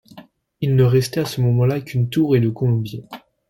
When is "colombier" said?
2.49-3.05